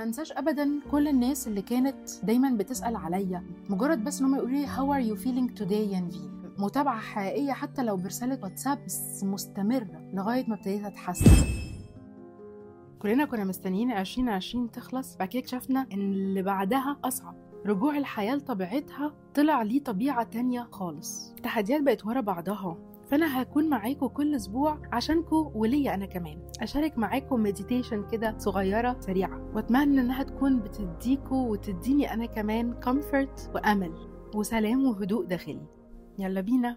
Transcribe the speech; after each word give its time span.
ما 0.00 0.06
انساش 0.06 0.32
ابدا 0.32 0.80
كل 0.90 1.08
الناس 1.08 1.48
اللي 1.48 1.62
كانت 1.62 2.10
دايما 2.22 2.50
بتسأل 2.50 2.96
عليا 2.96 3.44
مجرد 3.68 4.04
بس 4.04 4.20
إن 4.20 4.26
هم 4.26 4.34
يقولوا 4.34 4.58
لي 4.58 4.66
how 4.66 4.94
are 4.94 5.00
you 5.00 5.16
feeling 5.16 5.54
today 5.54 5.92
يا 5.92 6.00
نفين 6.00 6.30
متابعة 6.58 7.00
حقيقية 7.00 7.52
حتى 7.52 7.82
لو 7.82 7.96
برسالة 7.96 8.38
واتساب 8.42 8.84
بس 8.84 9.24
مستمرة 9.24 10.10
لغاية 10.14 10.44
ما 10.48 10.54
ابتديت 10.54 10.84
أتحسن. 10.84 11.30
كلنا 12.98 13.24
كنا 13.24 13.44
مستنيين 13.44 13.92
2020 13.92 14.70
تخلص 14.70 15.16
بعد 15.16 15.28
كده 15.28 15.40
اكتشفنا 15.40 15.86
إن 15.92 16.12
اللي 16.12 16.42
بعدها 16.42 16.96
أصعب. 17.04 17.34
رجوع 17.66 17.98
الحياة 17.98 18.34
لطبيعتها 18.34 19.14
طلع 19.34 19.62
ليه 19.62 19.82
طبيعة 19.82 20.22
تانية 20.24 20.68
خالص. 20.72 21.32
التحديات 21.36 21.82
بقت 21.82 22.06
ورا 22.06 22.20
بعضها. 22.20 22.76
فأنا 23.10 23.42
هكون 23.42 23.68
معاكم 23.68 24.06
كل 24.06 24.34
أسبوع 24.34 24.78
عشانكم 24.92 25.52
وليا 25.54 25.94
أنا 25.94 26.06
كمان. 26.06 26.42
أشارك 26.60 26.98
معاكم 26.98 27.42
meditation 27.42 28.08
كده 28.08 28.38
صغيرة 28.38 28.96
سريعة. 29.00 29.52
وأتمنى 29.54 30.00
إنها 30.00 30.22
تكون 30.22 30.60
بتديكم 30.60 31.36
وتديني 31.36 32.12
أنا 32.14 32.26
كمان 32.26 32.80
comfort 32.80 33.50
وأمل 33.54 33.92
وسلام 34.34 34.84
وهدوء 34.86 35.24
داخلي. 35.24 35.66
يلا 36.18 36.40
بينا. 36.40 36.76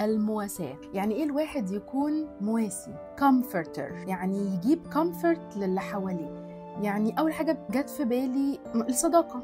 المواساة. 0.00 0.78
يعني 0.94 1.14
إيه 1.14 1.24
الواحد 1.24 1.70
يكون 1.70 2.12
مواسي؟ 2.40 2.94
comforter. 3.20 4.08
يعني 4.08 4.38
يجيب 4.38 4.78
comfort 4.86 5.56
للي 5.58 5.80
حواليه. 5.80 6.43
يعني 6.82 7.18
أول 7.18 7.32
حاجة 7.32 7.58
جت 7.70 7.90
في 7.90 8.04
بالي 8.04 8.58
الصداقة. 8.74 9.42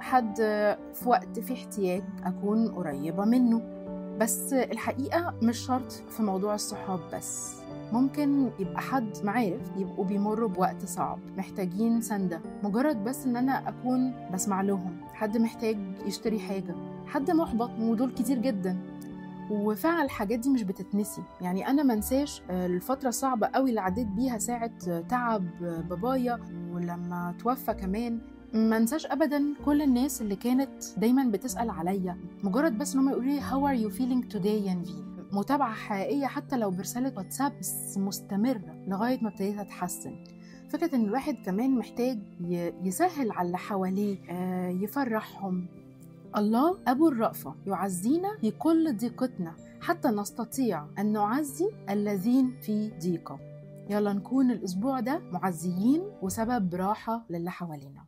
حد 0.00 0.36
في 0.94 1.08
وقت 1.08 1.38
في 1.38 1.52
احتياج 1.52 2.02
أكون 2.24 2.68
قريبة 2.68 3.24
منه. 3.24 3.62
بس 4.20 4.52
الحقيقة 4.52 5.34
مش 5.42 5.58
شرط 5.58 5.92
في 5.92 6.22
موضوع 6.22 6.54
الصحاب 6.54 7.00
بس. 7.12 7.54
ممكن 7.92 8.50
يبقى 8.58 8.80
حد 8.80 9.10
معارف 9.24 9.70
يبقوا 9.76 10.04
بيمروا 10.04 10.48
بوقت 10.48 10.84
صعب 10.84 11.18
محتاجين 11.36 12.00
سندة. 12.00 12.40
مجرد 12.62 13.04
بس 13.04 13.26
إن 13.26 13.36
أنا 13.36 13.68
أكون 13.68 14.14
بسمع 14.32 14.60
لهم. 14.60 14.96
حد 15.12 15.38
محتاج 15.38 15.78
يشتري 16.06 16.38
حاجة. 16.38 16.74
حد 17.06 17.30
محبط 17.30 17.70
ودول 17.80 18.10
كتير 18.10 18.38
جدا. 18.38 18.76
وفعلا 19.50 20.04
الحاجات 20.04 20.38
دي 20.38 20.50
مش 20.50 20.62
بتتنسي. 20.62 21.22
يعني 21.40 21.68
أنا 21.68 21.82
منساش 21.82 22.42
الفترة 22.50 23.08
الصعبه 23.08 23.46
قوي 23.46 23.70
اللي 23.70 23.80
عديت 23.80 24.06
بيها 24.06 24.38
ساعة 24.38 25.00
تعب 25.08 25.44
بابايا 25.88 26.40
ولما 26.72 27.34
توفى 27.38 27.74
كمان. 27.74 28.18
ما 28.54 28.76
انساش 28.76 29.06
ابدا 29.06 29.54
كل 29.64 29.82
الناس 29.82 30.22
اللي 30.22 30.36
كانت 30.36 30.70
دايما 30.96 31.24
بتسأل 31.24 31.70
عليا. 31.70 32.18
مجرد 32.42 32.78
بس 32.78 32.94
إن 32.94 33.00
هم 33.00 33.08
يقولوا 33.08 33.32
لي 33.32 33.40
how 33.40 33.68
are 33.68 33.74
you 33.74 33.90
feeling 33.90 34.28
today 34.28 34.66
يا 34.66 34.82
متابعة 35.32 35.74
حقيقية 35.74 36.26
حتى 36.26 36.56
لو 36.56 36.70
برسالة 36.70 37.12
واتساب 37.16 37.52
بس 37.60 37.98
مستمرة 37.98 38.84
لغاية 38.88 39.18
ما 39.22 39.28
ابتديت 39.28 39.58
أتحسن. 39.58 40.24
فكرة 40.70 40.94
إن 40.94 41.04
الواحد 41.04 41.36
كمان 41.44 41.78
محتاج 41.78 42.18
يسهل 42.82 43.30
على 43.30 43.46
اللي 43.46 43.58
حواليه 43.58 44.18
يفرحهم 44.82 45.66
الله 46.36 46.78
أبو 46.86 47.08
الرأفة 47.08 47.54
يعزينا 47.66 48.36
في 48.40 48.50
كل 48.50 48.96
ضيقتنا 48.96 49.56
حتى 49.80 50.08
نستطيع 50.08 50.86
أن 50.98 51.12
نعزي 51.12 51.70
الذين 51.90 52.60
في 52.60 52.90
ضيقة. 53.02 53.38
يلا 53.90 54.12
نكون 54.12 54.50
الأسبوع 54.50 55.00
ده 55.00 55.18
معزيين 55.18 56.02
وسبب 56.22 56.74
راحة 56.74 57.26
للي 57.30 57.50
حوالينا. 57.50 58.06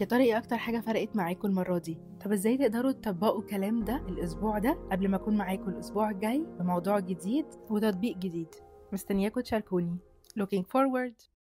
يا 0.00 0.06
ترى 0.06 0.24
إيه 0.24 0.38
أكتر 0.38 0.56
حاجة 0.56 0.80
فرقت 0.80 1.16
معاكم 1.16 1.48
المرة 1.48 1.78
دي؟ 1.78 1.98
طب 2.24 2.32
إزاي 2.32 2.56
تقدروا 2.58 2.92
تطبقوا 2.92 3.40
الكلام 3.40 3.84
ده 3.84 3.96
الأسبوع 4.08 4.58
ده 4.58 4.78
قبل 4.92 5.08
ما 5.08 5.16
أكون 5.16 5.36
معاكم 5.36 5.68
الأسبوع 5.68 6.10
الجاي 6.10 6.46
بموضوع 6.58 6.98
جديد 6.98 7.46
وتطبيق 7.70 8.16
جديد؟ 8.18 8.48
مستنياكم 8.92 9.40
تشاركوني. 9.40 9.96
Looking 10.40 10.62
forward. 10.62 11.33